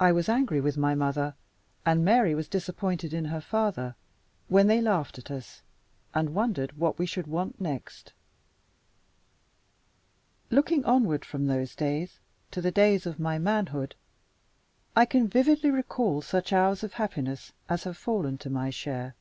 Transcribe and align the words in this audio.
I 0.00 0.10
was 0.10 0.28
angry 0.28 0.60
with 0.60 0.76
my 0.76 0.96
mother, 0.96 1.36
and 1.84 2.04
Mary 2.04 2.34
was 2.34 2.48
disappointed 2.48 3.14
in 3.14 3.26
her 3.26 3.40
father, 3.40 3.94
when 4.48 4.66
they 4.66 4.80
laughed 4.80 5.18
at 5.20 5.30
us, 5.30 5.62
and 6.12 6.34
wondered 6.34 6.76
what 6.76 6.98
we 6.98 7.06
should 7.06 7.28
want 7.28 7.60
next. 7.60 8.12
Looking 10.50 10.84
onward, 10.84 11.24
from 11.24 11.46
those 11.46 11.76
days 11.76 12.18
to 12.50 12.60
the 12.60 12.72
days 12.72 13.06
of 13.06 13.20
my 13.20 13.38
manhood, 13.38 13.94
I 14.96 15.04
can 15.06 15.28
vividly 15.28 15.70
recall 15.70 16.22
such 16.22 16.52
hours 16.52 16.82
of 16.82 16.94
happiness 16.94 17.52
as 17.68 17.84
have 17.84 17.96
fallen 17.96 18.38
to 18.38 18.50
my 18.50 18.70
share. 18.70 19.14